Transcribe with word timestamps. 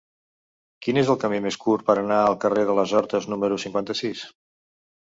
Quin 0.85 0.99
és 1.01 1.11
el 1.15 1.19
camí 1.25 1.41
més 1.47 1.59
curt 1.67 1.87
per 1.91 1.97
anar 2.05 2.19
al 2.23 2.39
carrer 2.47 2.65
de 2.73 2.79
les 2.83 2.97
Hortes 3.03 3.31
número 3.35 3.63
cinquanta-sis? 3.69 4.29